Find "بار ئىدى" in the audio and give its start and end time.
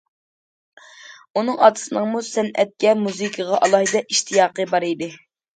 4.73-5.13